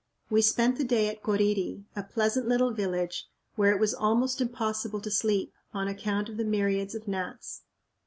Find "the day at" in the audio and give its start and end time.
0.79-1.21